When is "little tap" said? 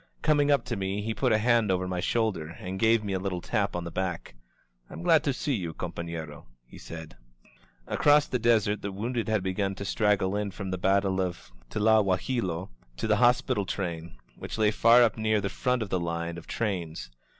3.19-3.75